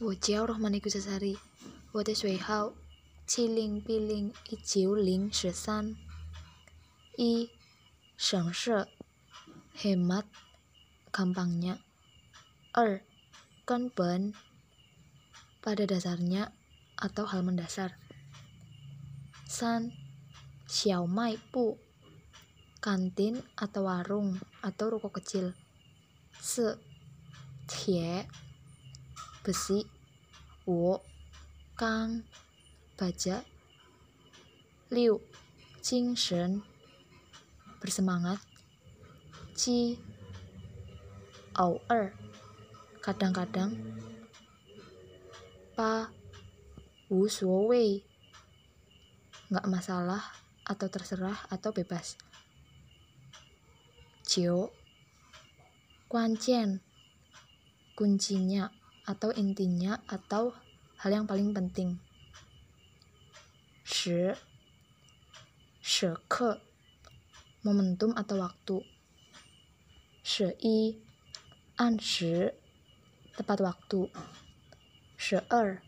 [0.00, 1.38] 我叫 Rohmani Kusasari，
[1.92, 2.72] 我的水号
[3.26, 5.96] 七零 B 零一九零十三。
[7.16, 7.50] 一
[8.16, 8.88] 省事
[9.76, 10.24] hemat
[11.12, 11.78] gampangnya.
[12.72, 13.02] 二
[13.64, 14.34] 根本
[15.62, 16.50] pada dasarnya
[16.96, 17.92] atau hal mendasar.
[19.46, 19.92] 三
[20.66, 21.76] xiaomai pu
[22.80, 25.54] kantin atau warung atau ruko kecil.
[26.40, 26.80] 四
[27.68, 28.26] tie
[29.47, 29.87] besi,
[30.67, 30.99] wo,
[31.79, 32.27] kang,
[32.99, 33.47] baja,
[34.91, 35.23] liu,
[35.79, 36.67] jingsen,
[37.79, 38.43] bersemangat,
[39.55, 39.95] ci,
[41.55, 42.11] au er,
[42.99, 43.71] kadang-kadang,
[45.79, 46.11] pa,
[47.07, 48.03] wu suo wei,
[49.47, 50.27] nggak masalah
[50.67, 52.19] atau terserah atau bebas.
[54.27, 54.67] Jiu,
[57.95, 58.76] kuncinya
[59.07, 60.51] atau intinya atau
[60.99, 61.95] hal yang paling penting.
[63.87, 64.35] Shi,
[65.79, 66.59] sheke,
[67.63, 68.83] momentum atau waktu.
[70.27, 70.51] Shi
[71.79, 72.51] an shi,
[73.39, 74.11] tepat waktu.
[75.15, 75.79] Shi er,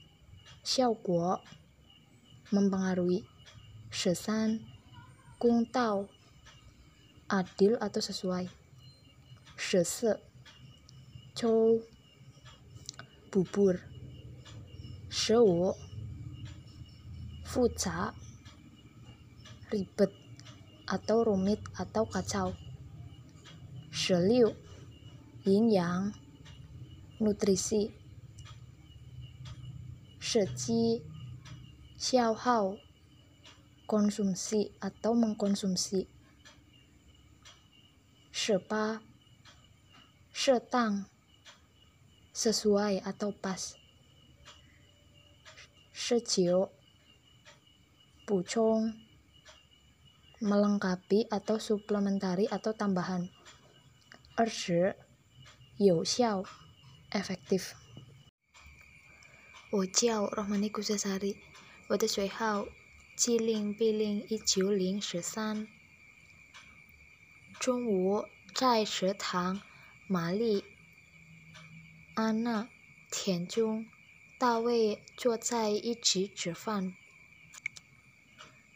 [0.63, 1.43] xiao guo,
[2.55, 3.27] mempengaruhi.
[3.91, 4.63] Shi san,
[7.29, 8.47] adil atau sesuai.
[9.59, 10.15] Shi se,
[13.31, 13.77] bubur
[17.49, 18.13] fuca
[19.73, 20.13] ribet
[20.85, 22.53] atau rumit atau kacau.
[23.89, 24.53] Sheliu
[25.45, 26.13] yin yang
[27.21, 27.89] nutrisi.
[30.21, 31.01] Sheji
[31.97, 32.77] xiao hao
[33.89, 36.05] konsumsi atau mengkonsumsi.
[38.29, 39.01] Shepa
[40.29, 41.09] shetang
[42.38, 43.78] sesuai atau pas.
[45.94, 46.74] Sejio,
[48.26, 48.92] pucung,
[50.42, 53.30] melengkapi atau suplementari atau tambahan.
[54.36, 54.92] Ershi,
[55.78, 56.44] xiao,
[57.14, 57.74] efektif.
[59.70, 61.36] 我叫 Rohmani Kusasari，
[61.88, 62.66] 我的水号
[63.16, 65.66] 七零 B 零一九零十三。
[67.58, 68.24] 中午
[68.54, 69.60] 在食堂，
[70.06, 70.62] 玛丽
[72.21, 72.67] 安娜、
[73.09, 73.85] 田中、
[74.37, 76.93] 大卫坐在一起吃饭。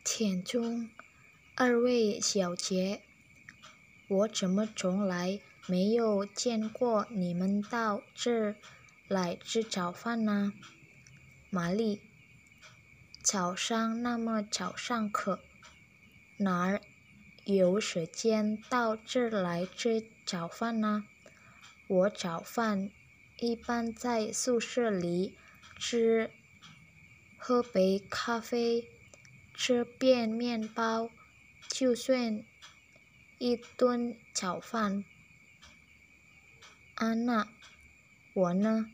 [0.02, 0.90] 田中，
[1.54, 3.02] 二位小姐，
[4.08, 8.56] 我怎么从来没有见过你们到这儿
[9.10, 10.54] 来吃早饭呢？
[11.50, 12.00] 玛丽，
[13.22, 15.42] 早上那么早上课，
[16.38, 16.80] 哪儿
[17.44, 21.04] 有时间到这儿来吃早饭呢？
[21.90, 22.90] 我早饭。
[23.46, 25.38] 一般在宿舍里
[25.78, 26.32] 吃，
[27.38, 28.88] 喝杯咖啡，
[29.54, 31.12] 吃片面包，
[31.68, 32.46] 就算
[33.40, 35.04] 一顿早饭。
[36.96, 37.50] 安娜，
[38.34, 38.90] 我呢，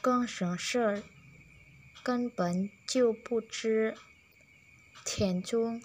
[0.00, 1.02] 更省事儿，
[2.02, 3.94] 根本就不吃。
[5.04, 5.82] 田中，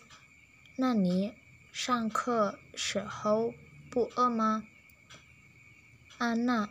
[0.78, 1.34] 那你
[1.74, 3.54] 上课时候
[3.90, 4.64] 不饿吗？
[6.18, 6.70] 安娜。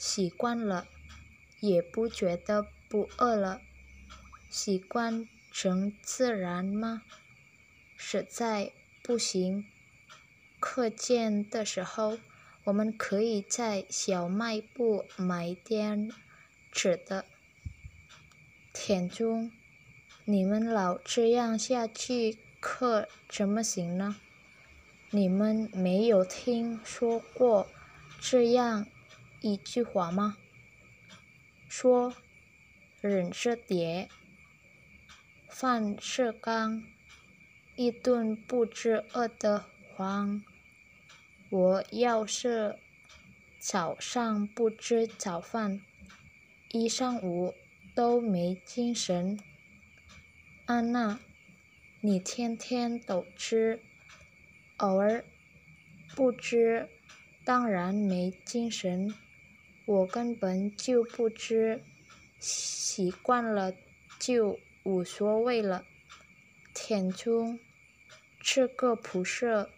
[0.00, 0.86] 习惯了，
[1.60, 3.60] 也不觉得不饿了。
[4.48, 7.02] 习惯成自然吗？
[7.98, 8.72] 实在
[9.02, 9.66] 不行，
[10.58, 12.18] 课间的时候，
[12.64, 16.10] 我们可以在小卖部买点
[16.72, 17.26] 吃的。
[18.72, 19.52] 田中，
[20.24, 24.16] 你们老这样下去，课怎么行呢？
[25.10, 27.68] 你们没有听说过
[28.18, 28.86] 这样？
[29.42, 30.36] 一句话吗？
[31.66, 32.14] 说，
[33.00, 34.10] 人是铁，
[35.48, 36.82] 饭是钢，
[37.74, 39.64] 一顿不知饿得
[39.94, 40.42] 慌。
[41.48, 42.78] 我要是
[43.58, 45.80] 早上不吃早饭，
[46.70, 47.54] 一上午
[47.94, 49.40] 都没精神。
[50.66, 51.18] 安娜，
[52.02, 53.80] 你天天都吃，
[54.76, 55.24] 偶尔
[56.14, 56.90] 不吃，
[57.42, 59.14] 当然没精神。
[59.90, 61.82] 我根本就不吃，
[62.38, 63.74] 习惯了
[64.20, 65.84] 就无所谓了。
[66.72, 67.58] 田中，
[68.40, 69.68] 这个不是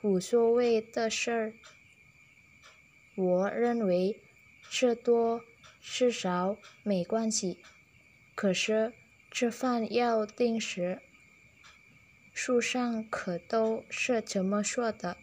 [0.00, 1.52] 无所谓的事儿。
[3.16, 4.18] 我认为
[4.62, 5.42] 吃多
[5.82, 7.58] 吃少没关系，
[8.34, 8.94] 可是
[9.30, 11.02] 吃饭要定时。
[12.32, 15.18] 书上可都是这么说的。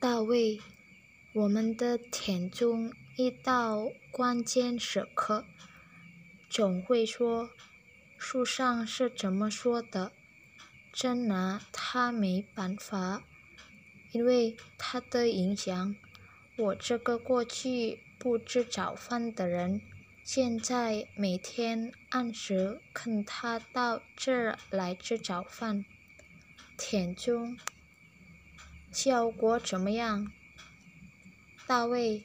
[0.00, 0.58] 大卫。
[1.34, 5.44] 我们的田中一到关键时刻，
[6.48, 7.50] 总会说
[8.16, 10.12] ：“树上是怎么说的？”
[10.90, 13.22] 真拿他没办法，
[14.12, 15.94] 因为他的影响，
[16.56, 19.82] 我这个过去不吃早饭的人，
[20.24, 25.84] 现在每天按时跟他到这儿来吃早饭。
[26.78, 27.58] 田中，
[28.90, 30.32] 效果怎么样？
[31.68, 32.24] 大卫，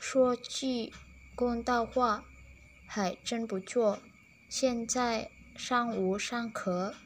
[0.00, 0.92] 说句
[1.36, 2.24] 公道话，
[2.84, 4.00] 还真不错。
[4.48, 6.96] 现在上午上课。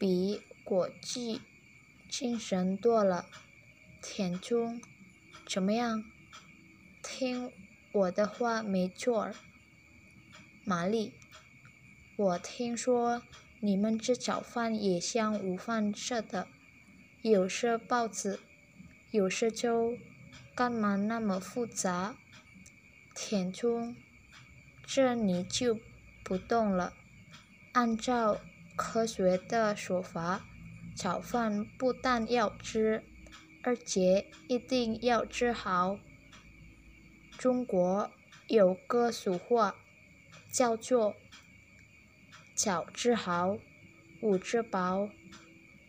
[0.00, 1.40] 比过去
[2.10, 3.26] 精神多了。
[4.02, 4.80] 田中，
[5.46, 6.02] 怎么样？
[7.04, 7.52] 听
[7.92, 9.36] 我的话没错儿。
[10.64, 11.12] 玛丽，
[12.16, 13.22] 我听说
[13.60, 16.48] 你们吃早饭也像午饭似的，
[17.22, 18.40] 有时包子，
[19.12, 19.96] 有时粥，
[20.54, 22.16] 干嘛那么复杂？
[23.14, 23.96] 田中，
[24.86, 25.78] 这你就
[26.24, 26.92] 不懂了。
[27.72, 28.40] 按照。
[28.74, 30.46] 科学的说法，
[30.96, 33.04] 早饭不但要吃，
[33.62, 35.98] 而且一定要吃好。
[37.36, 38.10] 中国
[38.48, 39.76] 有个俗话，
[40.50, 41.14] 叫做
[42.56, 43.58] “早吃好，
[44.22, 45.10] 午吃饱，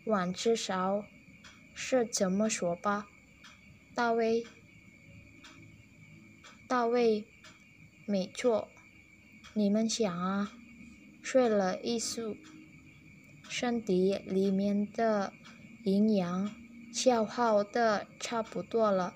[0.04, 1.06] 晚吃少”，
[1.74, 3.06] 是怎么说吧？
[3.94, 4.44] 大卫，
[6.66, 7.24] 大卫，
[8.06, 8.68] 没错。
[9.52, 10.50] 你们想啊，
[11.22, 12.36] 睡了一宿。
[13.48, 15.32] 身体里面的
[15.84, 16.50] 营养
[16.92, 19.14] 消耗的差不多了，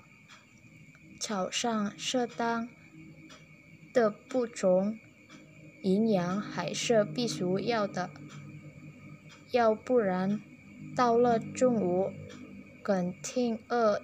[1.19, 2.69] 早上适当
[3.91, 4.97] 的补充
[5.81, 8.09] 营养还是必须要的，
[9.51, 10.39] 要不然
[10.95, 12.13] 到了中午
[12.81, 14.01] 肯定饿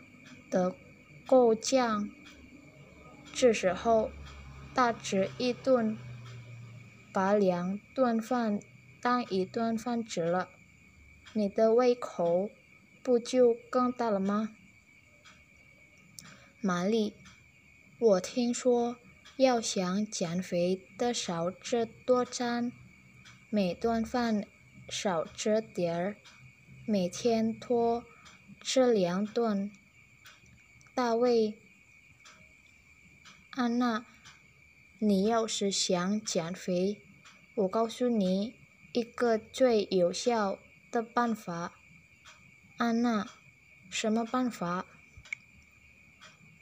[0.56, 0.74] 的
[1.28, 2.10] 够呛。
[3.34, 4.10] 这时候
[4.74, 5.98] 大吃一顿，
[7.12, 8.62] 把两顿饭。
[9.02, 10.50] 当一顿饭吃了，
[11.34, 12.50] 你的胃口
[13.04, 14.56] 不就更大了吗？
[16.60, 17.13] 玛丽，
[18.00, 18.96] 我听说
[19.38, 22.72] 要想减肥的少吃多餐，
[23.52, 24.48] 每顿饭
[24.90, 26.16] 少吃点儿，
[26.88, 28.04] 每天多
[28.62, 29.69] 吃两顿。
[30.95, 31.56] 大卫，
[33.51, 34.06] 安娜，
[34.97, 37.01] 你要是想减肥，
[37.56, 38.53] 我告诉你。
[38.94, 40.57] 一个最有效
[40.89, 41.74] 的办法，
[42.77, 43.27] 安娜，
[43.89, 44.86] 什么办法？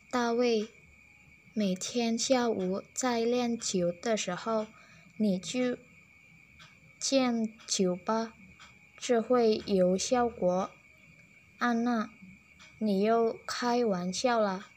[0.10, 0.68] 大卫，
[1.54, 4.66] 每天下午在练球的时候，
[5.18, 5.78] 你就
[6.98, 8.34] 见球吧，
[8.98, 10.72] 这会有效果。
[11.60, 12.10] 安娜，
[12.86, 14.73] 你又开玩笑了。